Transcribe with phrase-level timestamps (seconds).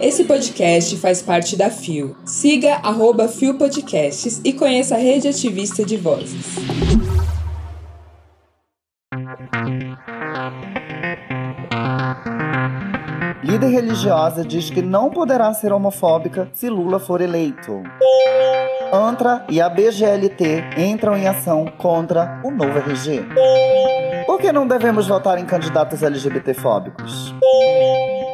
[0.00, 2.16] Esse podcast faz parte da FIO.
[2.24, 6.56] Siga arroba FIO Podcasts e conheça a rede ativista de vozes.
[13.44, 17.82] Líder religiosa diz que não poderá ser homofóbica se Lula for eleito.
[18.92, 23.24] ANTRA e a BGLT entram em ação contra o novo RG.
[24.26, 27.31] Por que não devemos votar em candidatos LGBTfóbicos?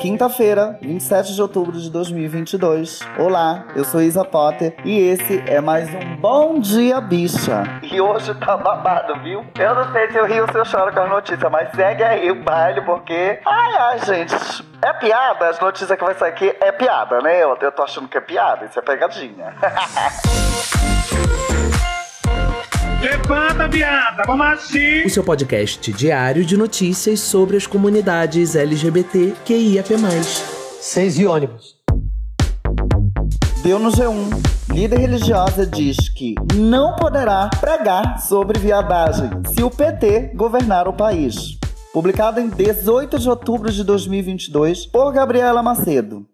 [0.00, 3.00] Quinta-feira, 27 de outubro de 2022.
[3.18, 7.64] Olá, eu sou Isa Potter e esse é mais um Bom Dia Bicha.
[7.82, 9.44] E hoje tá babado, viu?
[9.58, 12.04] Eu não sei se eu rio ou se eu choro com as notícias, mas segue
[12.04, 13.40] aí o baile porque.
[13.44, 14.36] Ai, ai, gente.
[14.82, 17.42] É piada, as notícias que vai sair aqui é piada, né?
[17.42, 19.52] Eu, eu tô achando que é piada, isso é pegadinha.
[23.00, 25.06] Levanta, viada, vamos assistir.
[25.06, 29.94] O seu podcast diário de notícias sobre as comunidades LGBT QIAP+.
[30.80, 31.76] Seis e ônibus.
[33.62, 34.74] Deu no G1.
[34.74, 41.56] Líder religiosa diz que não poderá pregar sobre viadagem se o PT governar o país.
[41.92, 46.26] Publicado em 18 de outubro de 2022 por Gabriela Macedo.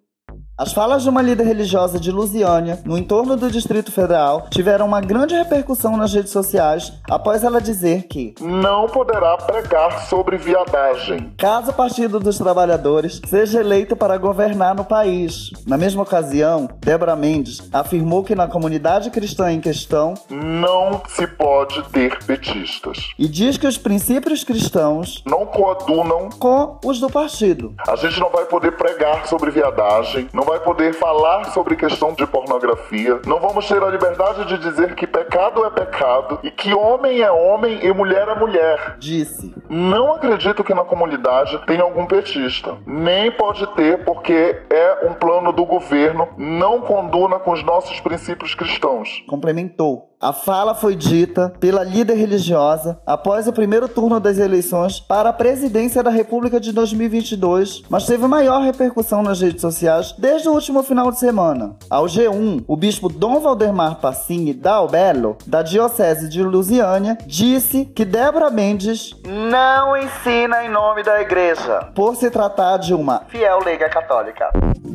[0.56, 5.00] As falas de uma líder religiosa de Lusiânia, no entorno do Distrito Federal, tiveram uma
[5.00, 11.72] grande repercussão nas redes sociais após ela dizer que não poderá pregar sobre viadagem, caso
[11.72, 15.50] o Partido dos Trabalhadores seja eleito para governar no país.
[15.66, 21.82] Na mesma ocasião, Débora Mendes afirmou que na comunidade cristã em questão não se pode
[21.88, 27.74] ter petistas e diz que os princípios cristãos não coadunam com os do partido.
[27.88, 32.26] A gente não vai poder pregar sobre viadagem, não vai poder falar sobre questão de
[32.26, 37.20] pornografia, não vamos ter a liberdade de dizer que pecado é pecado e que homem
[37.20, 38.96] é homem e mulher é mulher.
[38.98, 39.54] Disse.
[39.68, 42.76] Não acredito que na comunidade tenha algum petista.
[42.86, 48.54] Nem pode ter, porque é um plano do governo, não conduna com os nossos princípios
[48.54, 49.24] cristãos.
[49.26, 50.13] Complementou.
[50.24, 55.32] A fala foi dita pela líder religiosa após o primeiro turno das eleições para a
[55.34, 60.82] presidência da República de 2022, mas teve maior repercussão nas redes sociais desde o último
[60.82, 61.76] final de semana.
[61.90, 68.48] Ao G1, o bispo Dom Valdemar Passini Dalbello, da Diocese de Lusiânia, disse que Débora
[68.48, 74.50] Mendes não ensina em nome da igreja, por se tratar de uma fiel leiga católica.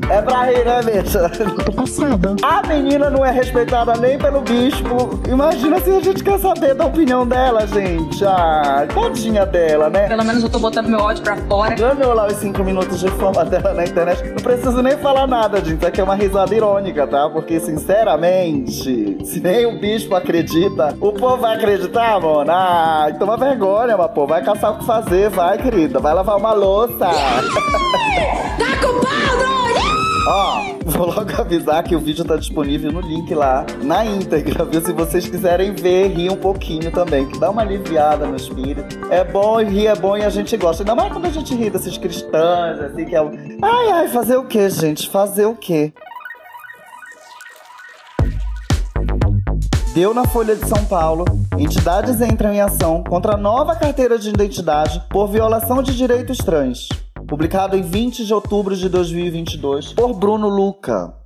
[0.09, 1.29] É pra rir, né, bicha?
[1.29, 2.35] Tô passada.
[2.41, 5.18] A menina não é respeitada nem pelo bispo.
[5.27, 8.25] Imagina se a gente quer saber da opinião dela, gente.
[8.25, 10.07] Ah, tadinha dela, né?
[10.07, 11.75] Pelo menos eu tô botando meu ódio pra fora.
[11.75, 14.23] Ganhou lá os 5 minutos de fama dela na internet.
[14.29, 15.77] Não preciso nem falar nada, gente.
[15.77, 17.29] Isso aqui é uma risada irônica, tá?
[17.29, 22.49] Porque, sinceramente, se nem o bispo acredita, o povo vai acreditar, mano?
[22.51, 24.25] Ah, toma vergonha, mas pô.
[24.25, 25.99] Vai caçar o que fazer, vai, querida.
[25.99, 26.97] Vai lavar uma louça.
[26.97, 29.08] Tá culpado!
[30.31, 34.79] Ó, vou logo avisar que o vídeo tá disponível no link lá, na íntegra, viu?
[34.79, 38.99] Se vocês quiserem ver, rir um pouquinho também, que dá uma aliviada no espírito.
[39.09, 40.83] É bom, rir é bom e a gente gosta.
[40.83, 43.31] Ainda mais quando a gente ri desses cristãos, assim, que é o...
[43.59, 45.09] Ai, ai, fazer o quê, gente?
[45.09, 45.91] Fazer o quê?
[49.95, 51.25] Deu na Folha de São Paulo,
[51.57, 56.87] entidades entram em ação contra a nova carteira de identidade por violação de direitos trans.
[57.29, 61.18] Publicado em 20 de outubro de 2022 por Bruno Luca.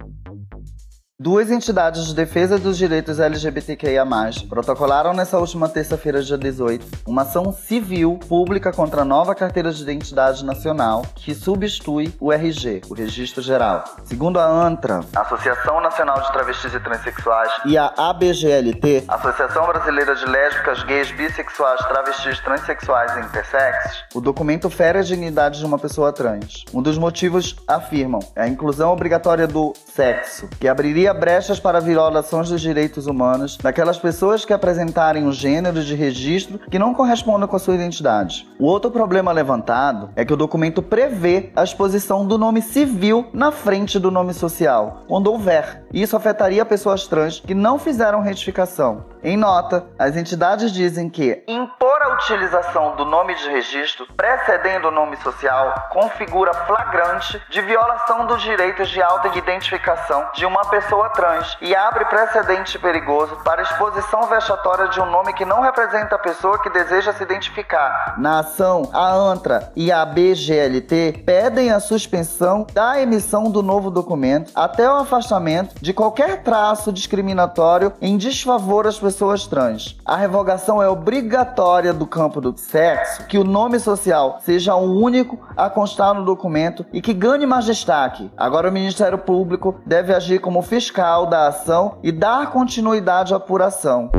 [1.23, 4.05] Duas entidades de defesa dos direitos LGBTQIA+,
[4.49, 9.81] protocolaram nessa última terça-feira, dia 18, uma ação civil pública contra a nova carteira de
[9.81, 13.85] identidade nacional que substitui o RG, o Registro Geral.
[14.03, 20.25] Segundo a ANTRA, Associação Nacional de Travestis e Transsexuais, e a ABGLT, Associação Brasileira de
[20.25, 26.11] Lésbicas, Gays, Bissexuais, Travestis, Transsexuais e Intersexes, o documento fere a dignidade de uma pessoa
[26.11, 26.65] trans.
[26.73, 32.49] Um dos motivos, afirmam, é a inclusão obrigatória do sexo, que abriria brechas para violações
[32.49, 37.55] dos direitos humanos daquelas pessoas que apresentarem um gênero de registro que não corresponda com
[37.55, 38.47] a sua identidade.
[38.59, 43.51] O outro problema levantado é que o documento prevê a exposição do nome civil na
[43.51, 45.85] frente do nome social, quando houver.
[45.93, 49.05] Isso afetaria pessoas trans que não fizeram retificação.
[49.23, 54.91] Em nota, as entidades dizem que impor a utilização do nome de registro precedendo o
[54.91, 61.57] nome social configura flagrante de violação dos direitos de autoidentificação de uma pessoa pessoa trans
[61.61, 66.61] e abre precedente perigoso para exposição vexatória de um nome que não representa a pessoa
[66.61, 68.15] que deseja se identificar.
[68.17, 74.51] Na ação, a ANTRA e a BGLT pedem a suspensão da emissão do novo documento
[74.55, 79.97] até o afastamento de qualquer traço discriminatório em desfavor às pessoas trans.
[80.05, 85.39] A revogação é obrigatória do campo do sexo, que o nome social seja o único
[85.55, 88.31] a constar no documento e que ganhe mais destaque.
[88.37, 94.11] Agora o Ministério Público deve agir como fiscal da ação e dar continuidade à apuração.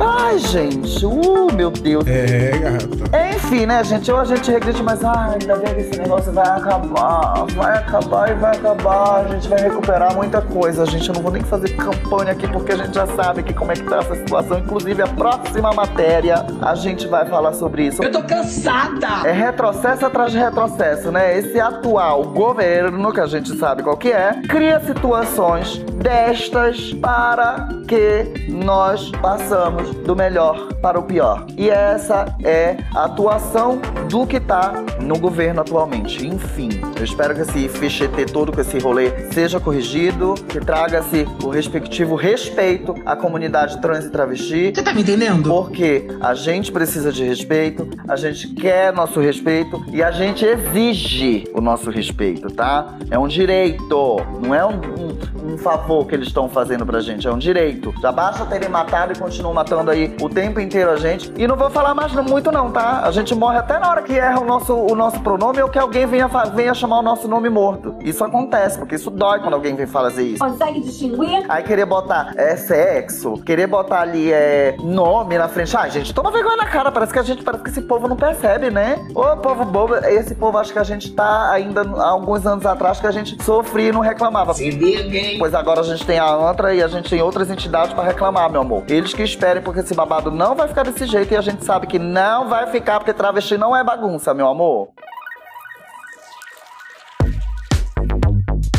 [0.00, 2.06] Ai, gente, uh, meu Deus.
[2.06, 3.34] É, garota.
[3.34, 4.10] Enfim, né, gente?
[4.12, 7.44] Ou a gente regride, mas ai, ainda bem que esse negócio vai acabar.
[7.54, 9.24] Vai acabar e vai acabar.
[9.24, 11.08] A gente vai recuperar muita coisa, gente.
[11.08, 13.74] Eu não vou nem fazer campanha aqui porque a gente já sabe que como é
[13.74, 14.58] que tá essa situação.
[14.58, 18.02] Inclusive, a próxima matéria a gente vai falar sobre isso.
[18.02, 19.26] Eu tô cansada!
[19.26, 21.38] É retrocesso atrás de retrocesso, né?
[21.38, 25.84] Esse atual governo, que a gente sabe qual que é, cria situações
[26.18, 31.46] destas para que nós passamos do melhor para o pior.
[31.56, 33.80] E essa é a atuação
[34.10, 36.26] do que tá no governo atualmente.
[36.26, 41.48] Enfim, eu espero que esse fichete todo com esse rolê seja corrigido, que traga-se o
[41.48, 44.72] respectivo respeito à comunidade trans e travesti.
[44.74, 45.48] Você tá me entendendo?
[45.48, 51.44] Porque a gente precisa de respeito, a gente quer nosso respeito e a gente exige
[51.54, 52.98] o nosso respeito, tá?
[53.10, 55.18] É um direito, não é um, um,
[55.48, 57.92] um favor que eles estão fazendo pra gente, é um direito.
[58.02, 61.32] Já basta terem matado e continuam matando aí o tempo inteiro a gente.
[61.36, 63.02] E não vou falar mais muito não, tá?
[63.04, 65.78] A gente morre até na hora que erra o nosso, o nosso pronome ou que
[65.78, 67.94] alguém venha, venha chamar o nosso nome morto.
[68.00, 70.44] Isso acontece, porque isso dói quando alguém vem fazer isso.
[70.44, 71.44] Consegue distinguir?
[71.48, 75.76] Aí querer botar é, sexo, querer botar ali é, nome na frente.
[75.76, 76.90] Ai, gente, toma vergonha na cara.
[76.90, 78.98] Parece que a gente, parece que esse povo não percebe, né?
[79.14, 83.00] Ô, povo bobo, esse povo acho que a gente tá ainda há alguns anos atrás
[83.00, 84.54] que a gente sofria e não reclamava.
[84.54, 85.37] Se liga, hein?
[85.38, 88.50] Pois agora a gente tem a ANTRA e a gente tem outras entidades pra reclamar,
[88.50, 88.84] meu amor.
[88.88, 91.86] Eles que esperem, porque esse babado não vai ficar desse jeito e a gente sabe
[91.86, 94.88] que não vai ficar, porque travesti não é bagunça, meu amor.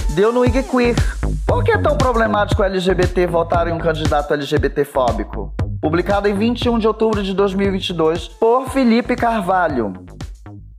[0.10, 0.96] Deu no IG Queer.
[1.48, 5.54] Por que é tão problemático o LGBT votar em um candidato LGBT fóbico?
[5.82, 9.94] Publicado em 21 de outubro de 2022 por Felipe Carvalho.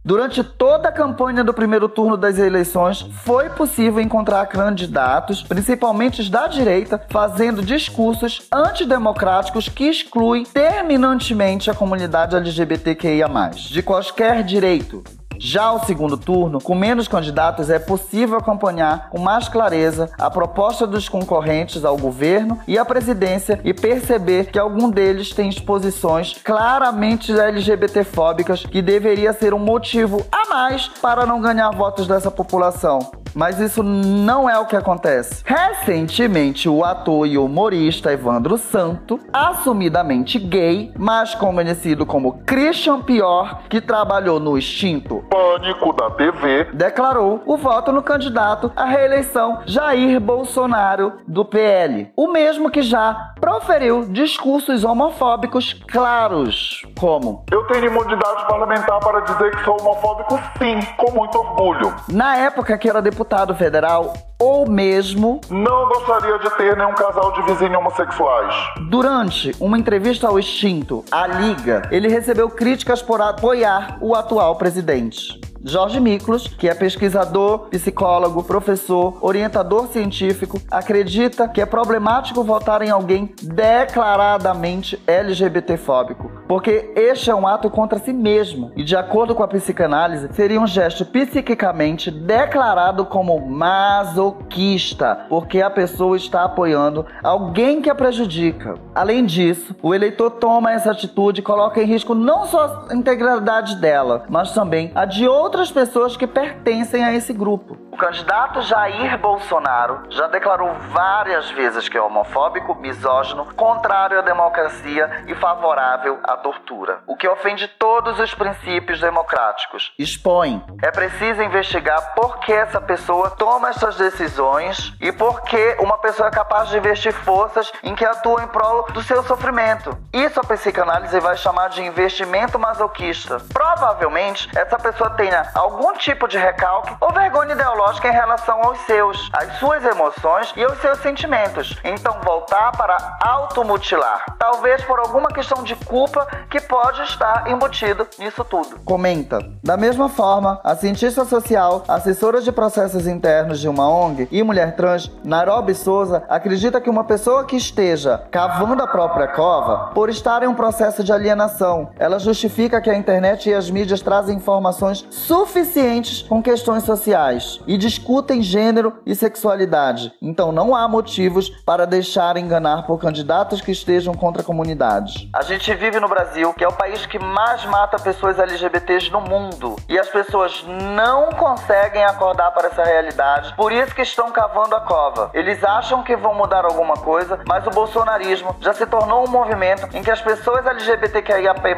[0.03, 6.31] Durante toda a campanha do primeiro turno das eleições, foi possível encontrar candidatos, principalmente os
[6.31, 15.05] da direita, fazendo discursos antidemocráticos que excluem terminantemente a comunidade LGBTQIA, de qualquer direito.
[15.43, 20.87] Já o segundo turno, com menos candidatos, é possível acompanhar com mais clareza a proposta
[20.87, 27.33] dos concorrentes ao governo e à presidência e perceber que algum deles tem exposições claramente
[27.33, 33.20] LGBTfóbicas que deveria ser um motivo a mais para não ganhar votos dessa população.
[33.35, 35.43] Mas isso não é o que acontece.
[35.47, 43.81] Recentemente, o ator e humorista Evandro Santo, assumidamente gay, mas conhecido como Christian Pior, que
[43.81, 46.65] trabalhou no extinto Pânico da TV.
[46.73, 52.11] declarou o voto no candidato à reeleição Jair Bolsonaro do PL.
[52.17, 59.57] O mesmo que já proferiu discursos homofóbicos claros, como Eu tenho imunidade parlamentar para dizer
[59.57, 61.95] que sou homofóbico, sim, com muito orgulho.
[62.09, 63.20] na época que era deputado
[63.55, 68.55] federal ou mesmo Não gostaria de ter nenhum casal de vizinhos homossexuais.
[68.89, 75.41] Durante uma entrevista ao extinto A Liga, ele recebeu críticas por apoiar o atual presidente.
[75.63, 82.89] Jorge Miklos, que é pesquisador, psicólogo, professor, orientador científico, acredita que é problemático votar em
[82.89, 89.43] alguém declaradamente LGBTfóbico, porque este é um ato contra si mesmo e, de acordo com
[89.43, 97.83] a psicanálise, seria um gesto psiquicamente declarado como masoquista, porque a pessoa está apoiando alguém
[97.83, 98.77] que a prejudica.
[98.95, 103.77] Além disso, o eleitor toma essa atitude e coloca em risco não só a integridade
[103.77, 107.77] dela, mas também a de outras pessoas que pertencem a esse grupo.
[107.91, 115.25] O candidato Jair Bolsonaro já declarou várias vezes que é homofóbico, misógino, contrário à democracia
[115.27, 119.93] e favorável à tortura, o que ofende todos os princípios democráticos.
[119.99, 120.65] Expõe.
[120.81, 126.29] É preciso investigar por que essa pessoa toma essas decisões e por que uma pessoa
[126.29, 129.99] é capaz de investir forças em que atua em prol do seu sofrimento.
[130.13, 133.39] Isso a psicanálise vai chamar de investimento masoquista.
[133.53, 135.11] Provavelmente, essa pessoa
[135.55, 140.65] algum tipo de recalque ou vergonha ideológica em relação aos seus, às suas emoções e
[140.65, 141.79] aos seus sentimentos.
[141.85, 144.25] Então, voltar para automutilar.
[144.39, 148.81] Talvez por alguma questão de culpa que pode estar embutido nisso tudo.
[148.85, 149.41] Comenta.
[149.63, 154.77] Da mesma forma, a cientista social, assessora de processos internos de uma ONG e mulher
[154.77, 160.43] trans, Nairobi Souza, acredita que uma pessoa que esteja cavando a própria cova, por estar
[160.43, 165.07] em um processo de alienação, ela justifica que a internet e as mídias trazem informações
[165.31, 170.13] suficientes com questões sociais e discutem gênero e sexualidade.
[170.21, 175.31] Então não há motivos para deixar enganar por candidatos que estejam contra a comunidade.
[175.33, 179.21] A gente vive no Brasil, que é o país que mais mata pessoas LGBTs no
[179.21, 180.65] mundo, e as pessoas
[180.97, 185.31] não conseguem acordar para essa realidade, por isso que estão cavando a cova.
[185.33, 189.97] Eles acham que vão mudar alguma coisa, mas o bolsonarismo já se tornou um movimento
[189.97, 191.77] em que as pessoas LGBTQIAP+,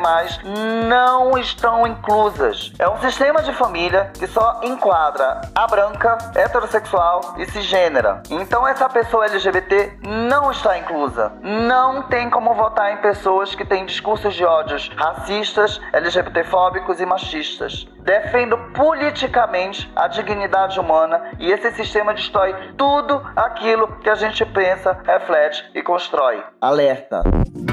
[0.88, 2.72] não estão inclusas.
[2.78, 8.22] É um sistema de família que só enquadra a branca, heterossexual e cisgênera.
[8.30, 11.32] Então essa pessoa LGBT não está inclusa.
[11.42, 17.86] Não tem como votar em pessoas que têm discursos de ódios racistas, LGBTfóbicos e machistas.
[18.00, 24.98] Defendo politicamente a dignidade humana e esse sistema destrói tudo aquilo que a gente pensa,
[25.04, 26.42] reflete e constrói.
[26.60, 27.22] Alerta.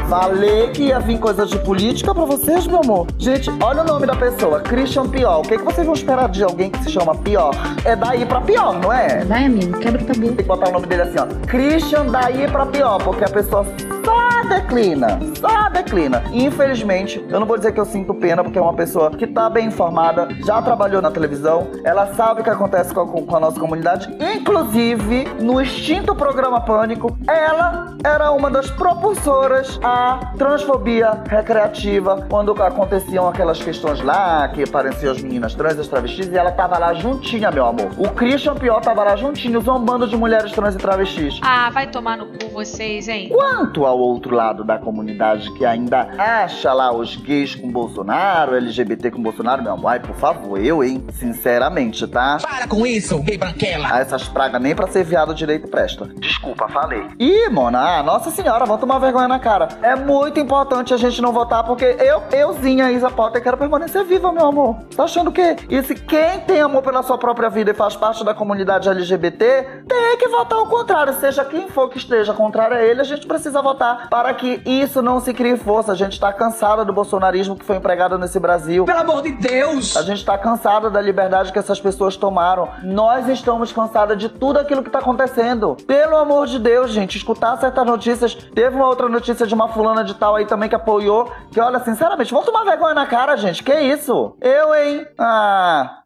[0.09, 3.05] Falei que ia vir coisa de política pra vocês, meu amor.
[3.17, 5.39] Gente, olha o nome da pessoa, Christian Pior.
[5.39, 7.53] O que, que vocês vão esperar de alguém que se chama Pior?
[7.83, 9.23] É daí pra pior, não é?
[9.25, 10.27] Vai, amigo, quebra o tabu.
[10.27, 11.47] Tem que botar o nome dele assim, ó.
[11.47, 13.65] Christian daí pra pior, porque a pessoa
[14.03, 16.23] só declina, só declina.
[16.31, 19.27] E, infelizmente, eu não vou dizer que eu sinto pena, porque é uma pessoa que
[19.27, 23.35] tá bem informada, já trabalhou na televisão, ela sabe o que acontece com a, com
[23.35, 24.09] a nossa comunidade.
[24.19, 33.27] Inclusive, no extinto programa Pânico, ela era uma das propulsoras à transfobia recreativa, quando aconteciam
[33.27, 37.51] aquelas questões lá, que apareciam as meninas trans, as travestis, e ela tava lá juntinha,
[37.51, 37.89] meu amor.
[37.97, 41.39] O Christian Pior tava lá juntinho, zombando de mulheres trans e travestis.
[41.41, 43.29] Ah, vai tomar no cu vocês, hein?
[43.29, 49.11] Quanto ao outro lado da comunidade que ainda acha lá os gays com Bolsonaro, LGBT
[49.11, 51.05] com Bolsonaro, meu amor, ai, por favor, eu, hein?
[51.13, 52.37] Sinceramente, tá?
[52.41, 53.87] Para com isso, gay branquela.
[53.91, 56.05] Ah, essas pragas nem pra ser viado direito presta.
[56.17, 57.05] Desculpa, falei.
[57.19, 59.69] Ih, Mona, ah, nossa senhora, vão tomar vergonha na cara.
[59.81, 64.31] É muito importante a gente não votar, porque eu, euzinha, Isa Potter, quero permanecer viva,
[64.31, 64.75] meu amor.
[64.95, 65.55] Tá achando o quê?
[65.69, 69.83] E se quem tem amor pela sua própria vida e faz parte da comunidade LGBT,
[69.87, 71.13] tem que votar ao contrário.
[71.13, 75.01] Seja quem for que esteja contrário a ele, a gente precisa votar para que isso
[75.01, 75.91] não se crie força.
[75.91, 78.85] A gente tá cansada do bolsonarismo que foi empregado nesse Brasil.
[78.85, 79.95] Pelo amor de Deus.
[79.95, 82.67] A gente tá cansada da liberdade que essas pessoas tomaram.
[82.83, 85.77] Nós estamos cansadas de tudo aquilo que tá acontecendo.
[85.87, 88.33] Pelo amor de Deus, gente, escutar certas notícias.
[88.33, 91.31] Teve uma outra notícia de uma fulana de tal aí também que apoiou.
[91.51, 93.63] Que olha, sinceramente, vamos tomar vergonha na cara, gente.
[93.63, 94.35] Que isso?
[94.41, 95.05] Eu, hein?
[95.21, 95.99] Ah.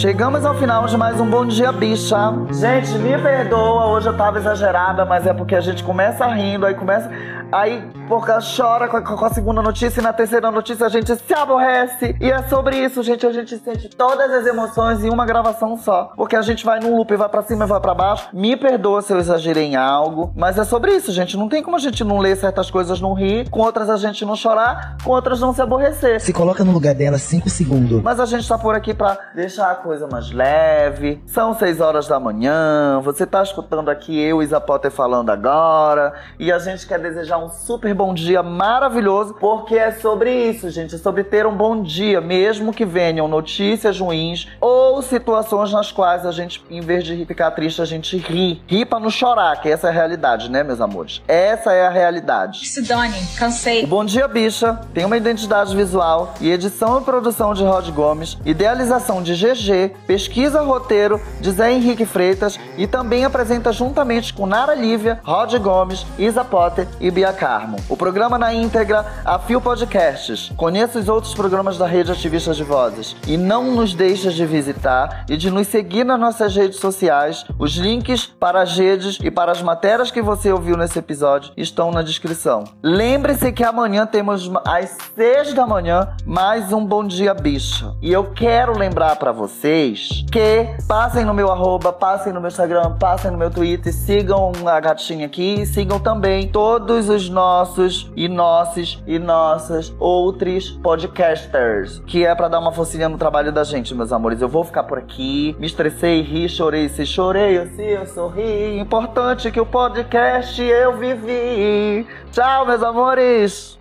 [0.00, 2.32] Chegamos ao final de mais um Bom Dia Bicha.
[2.52, 6.74] Gente, me perdoa, hoje eu tava exagerada, mas é porque a gente começa rindo, aí
[6.74, 7.10] começa.
[7.52, 11.14] Aí, porque chora com a, com a segunda notícia e na terceira notícia a gente
[11.16, 12.14] se aborrece.
[12.20, 13.26] E é sobre isso, gente.
[13.26, 16.12] A gente sente todas as emoções em uma gravação só.
[16.16, 18.28] Porque a gente vai num loop, vai pra cima e vai pra baixo.
[18.32, 20.32] Me perdoa se eu exagerei em algo.
[20.36, 21.36] Mas é sobre isso, gente.
[21.36, 24.24] Não tem como a gente não ler certas coisas, não rir, com outras a gente
[24.24, 26.20] não chorar, com outras não se aborrecer.
[26.20, 28.00] Se coloca no lugar dela 5 segundos.
[28.00, 31.20] Mas a gente tá por aqui pra deixar a coisa mais leve.
[31.26, 33.00] São 6 horas da manhã.
[33.02, 36.12] Você tá escutando aqui eu e Isa Potter falando agora.
[36.38, 40.94] E a gente quer desejar um super bom dia maravilhoso, porque é sobre isso, gente.
[40.94, 46.26] É sobre ter um bom dia, mesmo que venham notícias ruins ou situações nas quais
[46.26, 48.62] a gente, em vez de ficar triste, a gente ri.
[48.66, 51.22] Ri pra não chorar, que essa é a realidade, né, meus amores?
[51.26, 52.66] Essa é a realidade.
[52.68, 53.84] Se dane, cansei.
[53.84, 58.38] O Bom Dia Bicha tem uma identidade visual e edição e produção de Rod Gomes,
[58.44, 64.74] idealização de GG, pesquisa roteiro de Zé Henrique Freitas e também apresenta juntamente com Nara
[64.74, 67.76] Lívia, Rod Gomes, Isa Potter e Bia Carmo.
[67.88, 70.50] O programa na íntegra a Fio Podcasts.
[70.56, 75.24] Conheça os outros programas da Rede Ativistas de Vozes e não nos deixe de visitar
[75.28, 77.44] e de nos seguir nas nossas redes sociais.
[77.58, 81.90] Os links para as redes e para as matérias que você ouviu nesse episódio estão
[81.90, 82.64] na descrição.
[82.82, 87.94] Lembre-se que amanhã temos às 6 da manhã mais um Bom Dia Bicha.
[88.02, 92.96] E eu quero lembrar para vocês que passem no meu arroba, passem no meu Instagram,
[92.98, 98.28] passem no meu Twitter, sigam a gatinha aqui e sigam também todos os nossos e
[98.28, 103.94] nossos e nossas outros podcasters, que é para dar uma focinha no trabalho da gente,
[103.94, 104.40] meus amores.
[104.40, 108.78] Eu vou ficar por aqui, me estressei, ri, chorei, se chorei, eu se eu sorri.
[108.78, 112.06] Importante que o podcast eu vivi.
[112.32, 113.79] Tchau, meus amores.